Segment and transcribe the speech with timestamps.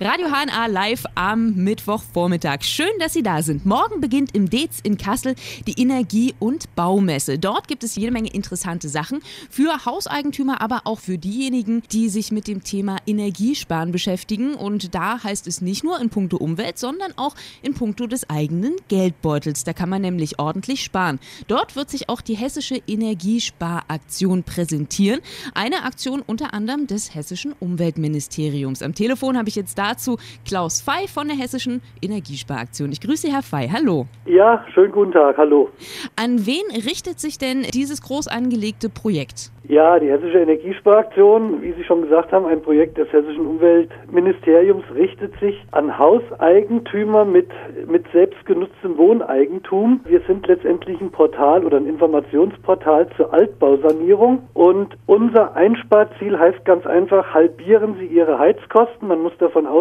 [0.00, 2.62] Radio HNA live am Mittwochvormittag.
[2.62, 3.66] Schön, dass Sie da sind.
[3.66, 5.34] Morgen beginnt im Dez in Kassel
[5.66, 7.36] die Energie- und Baumesse.
[7.36, 12.30] Dort gibt es jede Menge interessante Sachen für Hauseigentümer, aber auch für diejenigen, die sich
[12.30, 14.54] mit dem Thema Energiesparen beschäftigen.
[14.54, 18.76] Und da heißt es nicht nur in puncto Umwelt, sondern auch in puncto des eigenen
[18.86, 19.64] Geldbeutels.
[19.64, 21.18] Da kann man nämlich ordentlich sparen.
[21.48, 25.22] Dort wird sich auch die hessische Energiesparaktion präsentieren.
[25.54, 28.80] Eine Aktion unter anderem des hessischen Umweltministeriums.
[28.80, 32.92] Am Telefon habe ich jetzt da dazu Klaus Fey von der Hessischen Energiesparaktion.
[32.92, 33.68] Ich grüße Herr Fey.
[33.68, 34.06] Hallo.
[34.26, 35.36] Ja, schönen guten Tag.
[35.38, 35.70] Hallo.
[36.16, 39.50] An wen richtet sich denn dieses groß angelegte Projekt?
[39.68, 45.38] Ja, die Hessische Energiesparaktion, wie Sie schon gesagt haben, ein Projekt des Hessischen Umweltministeriums, richtet
[45.40, 47.50] sich an Hauseigentümer mit,
[47.86, 50.00] mit selbstgenutztem Wohneigentum.
[50.06, 56.86] Wir sind letztendlich ein Portal oder ein Informationsportal zur Altbausanierung und unser Einsparziel heißt ganz
[56.86, 59.06] einfach, halbieren Sie Ihre Heizkosten.
[59.06, 59.77] Man muss davon ausgehen,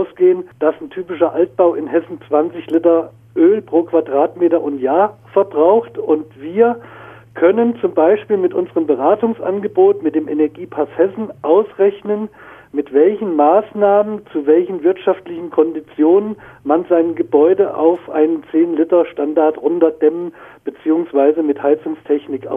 [0.59, 6.25] dass ein typischer Altbau in Hessen 20 Liter Öl pro Quadratmeter und Jahr verbraucht und
[6.41, 6.79] wir
[7.35, 12.29] können zum Beispiel mit unserem Beratungsangebot, mit dem Energiepass Hessen ausrechnen,
[12.71, 21.43] mit welchen Maßnahmen, zu welchen wirtschaftlichen Konditionen man sein Gebäude auf einen 10-Liter-Standard runterdämmen bzw.
[21.43, 22.47] mit Heizungstechnik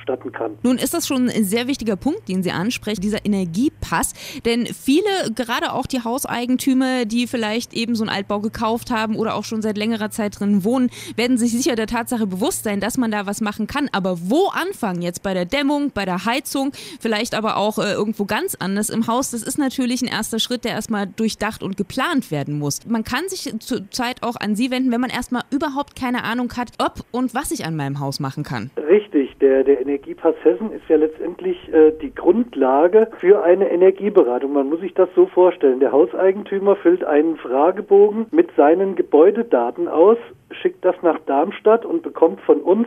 [0.00, 0.58] aus ausstatten kann.
[0.62, 4.12] Nun ist das schon ein sehr wichtiger Punkt, den Sie ansprechen, dieser Energiepass.
[4.44, 9.34] Denn viele, gerade auch die Hauseigentümer, die vielleicht eben so einen Altbau gekauft haben oder
[9.34, 12.98] auch schon seit längerer Zeit drin wohnen, werden sich sicher der Tatsache bewusst sein, dass
[12.98, 13.88] man da was machen kann.
[13.92, 15.02] Aber wo anfangen?
[15.02, 19.06] Jetzt bei der Dämmung, bei der Heizung, vielleicht aber auch äh, irgendwo ganz anders im
[19.06, 19.30] Haus.
[19.30, 22.80] Das ist natürlich ein erster Schritt, der erstmal durchdacht und geplant werden muss.
[22.86, 26.70] Man kann sich zurzeit auch an Sie wenden, wenn man erstmal überhaupt keine Ahnung hat,
[26.78, 28.70] ob und was ich an meinem Haus machen kann.
[28.76, 34.52] Richtig, der, der Energiepass Hessen ist ja letztendlich äh, die Grundlage für eine Energieberatung.
[34.52, 35.80] Man muss sich das so vorstellen.
[35.80, 40.16] Der Hauseigentümer füllt einen Fragebogen mit seinen Gebäudedaten aus,
[40.52, 42.86] schickt das nach Darmstadt und bekommt von uns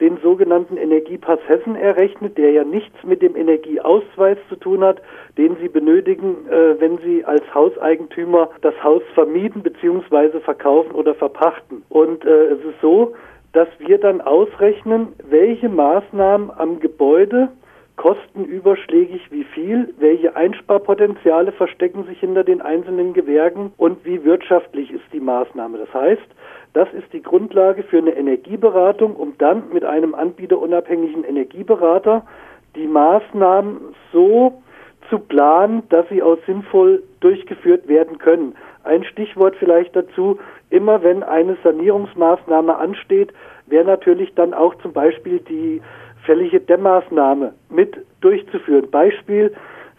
[0.00, 5.00] den sogenannten Energiepass Hessen errechnet, der ja nichts mit dem Energieausweis zu tun hat,
[5.38, 10.40] den Sie benötigen, äh, wenn Sie als Hauseigentümer das Haus vermieten bzw.
[10.40, 11.84] verkaufen oder verpachten.
[11.88, 13.14] Und äh, es ist so,
[13.54, 17.48] dass wir dann ausrechnen, welche Maßnahmen am Gebäude
[17.96, 24.90] kosten überschlägig wie viel, welche Einsparpotenziale verstecken sich hinter den einzelnen Gewerken und wie wirtschaftlich
[24.90, 25.78] ist die Maßnahme.
[25.78, 26.26] Das heißt,
[26.72, 32.26] das ist die Grundlage für eine Energieberatung, um dann mit einem anbieterunabhängigen Energieberater
[32.74, 34.60] die Maßnahmen so
[35.08, 38.56] zu planen, dass sie auch sinnvoll durchgeführt werden können.
[38.82, 43.32] Ein Stichwort vielleicht dazu, immer wenn eine Sanierungsmaßnahme ansteht,
[43.66, 45.80] wäre natürlich dann auch zum Beispiel die
[46.24, 48.90] fällige Dämmmaßnahme mit durchzuführen.
[48.90, 49.52] Beispiel,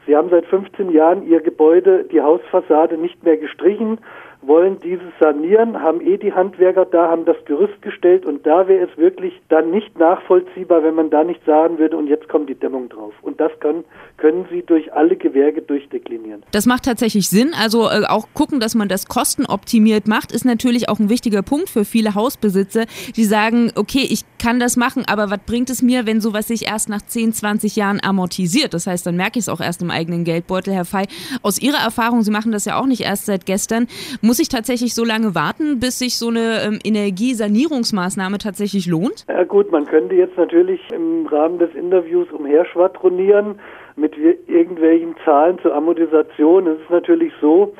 [0.05, 3.99] Sie haben seit 15 Jahren Ihr Gebäude, die Hausfassade nicht mehr gestrichen
[4.47, 8.87] wollen dieses sanieren, haben eh die Handwerker da, haben das Gerüst gestellt und da wäre
[8.87, 12.55] es wirklich dann nicht nachvollziehbar, wenn man da nicht sagen würde und jetzt kommt die
[12.55, 13.13] Dämmung drauf.
[13.21, 13.83] Und das kann,
[14.17, 16.43] können Sie durch alle Gewerke durchdeklinieren.
[16.51, 17.53] Das macht tatsächlich Sinn.
[17.59, 21.69] Also äh, auch gucken, dass man das kostenoptimiert macht, ist natürlich auch ein wichtiger Punkt
[21.69, 22.85] für viele Hausbesitzer,
[23.15, 26.67] die sagen, okay, ich kann das machen, aber was bringt es mir, wenn sowas sich
[26.67, 28.73] erst nach 10, 20 Jahren amortisiert?
[28.73, 31.07] Das heißt, dann merke ich es auch erst im eigenen Geldbeutel, Herr Fey.
[31.41, 33.87] Aus Ihrer Erfahrung, Sie machen das ja auch nicht erst seit gestern,
[34.21, 39.25] muss muss ich tatsächlich so lange warten, bis sich so eine ähm, Energiesanierungsmaßnahme tatsächlich lohnt?
[39.29, 43.61] Ja gut, man könnte jetzt natürlich im Rahmen des Interviews umherschwadronieren
[43.95, 46.67] mit irgendwelchen Zahlen zur Amortisation.
[46.67, 47.75] Es ist natürlich so,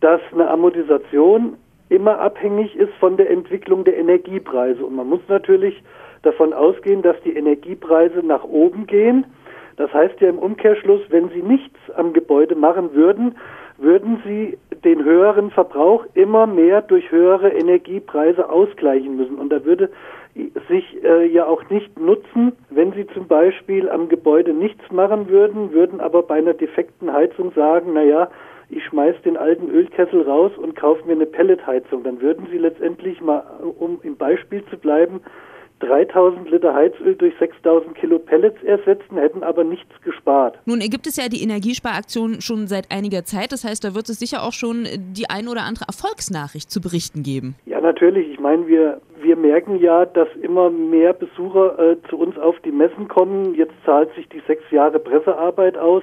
[0.00, 1.56] dass eine Amortisation
[1.88, 4.86] immer abhängig ist von der Entwicklung der Energiepreise.
[4.86, 5.82] Und man muss natürlich
[6.22, 9.26] davon ausgehen, dass die Energiepreise nach oben gehen.
[9.76, 13.34] Das heißt ja im Umkehrschluss, wenn Sie nichts am Gebäude machen würden,
[13.78, 14.56] würden Sie
[14.86, 19.36] den höheren Verbrauch immer mehr durch höhere Energiepreise ausgleichen müssen.
[19.36, 19.90] Und da würde
[20.68, 25.72] sich äh, ja auch nicht nutzen, wenn Sie zum Beispiel am Gebäude nichts machen würden,
[25.72, 28.28] würden aber bei einer defekten Heizung sagen, na ja,
[28.68, 32.04] ich schmeiß den alten Ölkessel raus und kaufe mir eine Pelletheizung.
[32.04, 33.42] Dann würden Sie letztendlich mal,
[33.78, 35.20] um im Beispiel zu bleiben,
[35.80, 40.58] 3000 Liter Heizöl durch 6000 Kilo Pellets ersetzen, hätten aber nichts gespart.
[40.64, 43.52] Nun gibt es ja die Energiesparaktion schon seit einiger Zeit.
[43.52, 47.22] Das heißt, da wird es sicher auch schon die ein oder andere Erfolgsnachricht zu berichten
[47.22, 47.56] geben.
[47.66, 48.30] Ja, natürlich.
[48.30, 52.72] Ich meine, wir, wir merken ja, dass immer mehr Besucher äh, zu uns auf die
[52.72, 53.54] Messen kommen.
[53.54, 56.02] Jetzt zahlt sich die sechs Jahre Pressearbeit aus.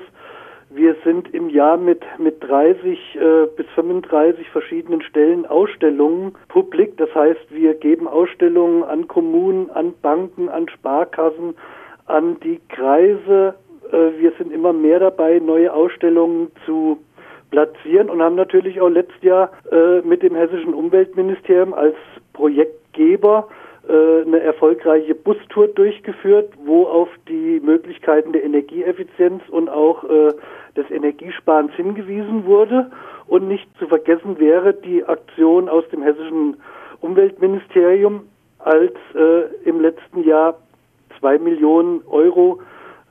[0.76, 6.98] Wir sind im Jahr mit, mit 30 äh, bis 35 verschiedenen Stellen Ausstellungen publik.
[6.98, 11.54] Das heißt, wir geben Ausstellungen an Kommunen, an Banken, an Sparkassen,
[12.08, 13.54] an die Kreise.
[13.92, 16.98] Äh, wir sind immer mehr dabei, neue Ausstellungen zu
[17.52, 21.96] platzieren und haben natürlich auch letztes Jahr äh, mit dem hessischen Umweltministerium als
[22.34, 23.48] Projektgeber
[23.92, 30.34] eine erfolgreiche Bustour durchgeführt, wo auf die Möglichkeiten der Energieeffizienz und auch äh,
[30.78, 32.92] des Energiesparens hingewiesen wurde.
[33.28, 36.58] Und nicht zu vergessen wäre die Aktion aus dem hessischen
[37.02, 38.28] Umweltministerium,
[38.60, 40.58] als äh, im letzten Jahr
[41.20, 42.62] zwei Millionen Euro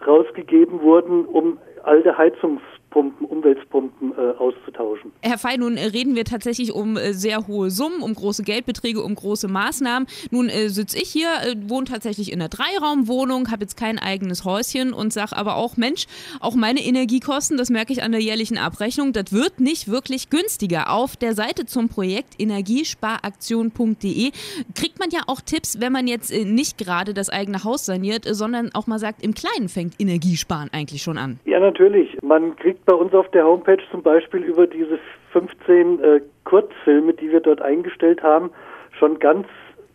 [0.07, 5.13] rausgegeben wurden, um alte Heizungs Pumpen, Umweltpumpen äh, auszutauschen.
[5.23, 9.03] Herr Fey, nun äh, reden wir tatsächlich um äh, sehr hohe Summen, um große Geldbeträge,
[9.03, 10.07] um große Maßnahmen.
[10.31, 14.45] Nun äh, sitze ich hier, äh, wohne tatsächlich in einer Dreiraumwohnung, habe jetzt kein eigenes
[14.45, 16.07] Häuschen und sage aber auch, Mensch,
[16.41, 20.91] auch meine Energiekosten, das merke ich an der jährlichen Abrechnung, das wird nicht wirklich günstiger.
[20.93, 24.33] Auf der Seite zum Projekt energiesparaktion.de
[24.75, 28.27] kriegt man ja auch Tipps, wenn man jetzt äh, nicht gerade das eigene Haus saniert,
[28.27, 31.41] sondern auch mal sagt, im Kleinen fängt Energiesparen eigentlich schon an.
[31.47, 32.21] Ja, natürlich.
[32.23, 34.99] Man kriegt bei uns auf der Homepage zum Beispiel über diese
[35.33, 38.51] 15 äh, Kurzfilme, die wir dort eingestellt haben,
[38.99, 39.47] schon ganz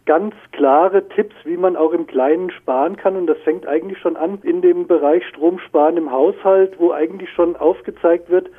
[0.06, 3.18] ganz klare Tipps, wie man auch im Kleinen sparen kann.
[3.18, 7.58] Und das fängt eigentlich schon an in dem Bereich Stromsparen im Haushalt, wo eigentlich schon
[7.58, 8.50] aufgezeigt wird,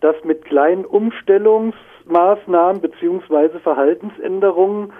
[0.00, 4.92] dass mit kleinen Umstellungsmaßnahmen beziehungsweise Verhaltensänderungen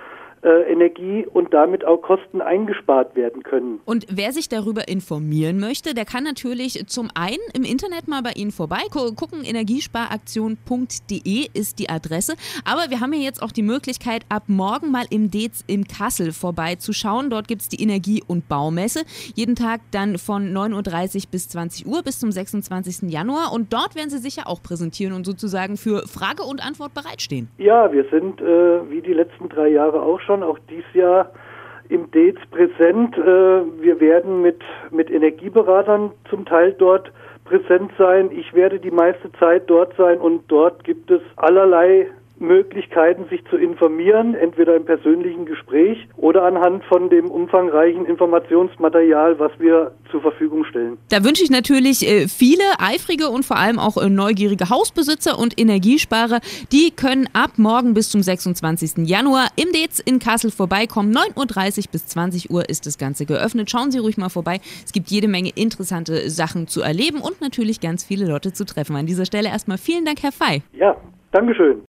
[0.49, 3.81] Energie und damit auch Kosten eingespart werden können.
[3.85, 8.33] Und wer sich darüber informieren möchte, der kann natürlich zum einen im Internet mal bei
[8.33, 9.45] Ihnen vorbei gucken.
[9.45, 12.35] Energiesparaktion.de ist die Adresse.
[12.65, 16.33] Aber wir haben ja jetzt auch die Möglichkeit, ab morgen mal im Dez in Kassel
[16.33, 17.31] vorbeizuschauen.
[17.31, 19.05] Dort gibt es die Energie- und Baumesse.
[19.35, 23.11] Jeden Tag dann von 9.30 Uhr bis 20 Uhr bis zum 26.
[23.11, 23.53] Januar.
[23.53, 27.49] Und dort werden Sie sicher auch präsentieren und sozusagen für Frage und Antwort bereitstehen.
[27.59, 31.31] Ja, wir sind äh, wie die letzten drei Jahre auch schon schon auch dieses Jahr
[31.89, 33.17] im DEZ präsent.
[33.17, 34.61] Äh, wir werden mit,
[34.91, 37.13] mit Energieberatern zum Teil dort
[37.45, 38.31] präsent sein.
[38.33, 42.09] Ich werde die meiste Zeit dort sein und dort gibt es allerlei
[42.39, 49.53] Möglichkeiten, sich zu informieren, entweder im persönlichen Gespräch oder anhand von dem umfangreichen Informationsmaterial, was
[49.59, 50.99] wir zur Verfügung stellen.
[51.11, 55.59] Da wünsche ich natürlich äh, viele eifrige und vor allem auch äh, neugierige Hausbesitzer und
[55.61, 56.41] Energiesparer,
[56.73, 59.09] die können ab morgen bis zum 26.
[59.09, 61.13] Januar im Dez in Kassel vorbeikommen.
[61.13, 63.71] 9.30 Uhr bis 20 Uhr ist das Ganze geöffnet.
[63.71, 64.61] Schauen Sie ruhig mal vorbei.
[64.85, 68.97] Es gibt jede Menge interessante Sachen zu erleben und natürlich ganz viele Leute zu treffen.
[68.97, 70.63] An dieser Stelle erstmal vielen Dank, Herr Fey.
[70.73, 70.97] Ja,
[71.35, 71.83] Dankeschön.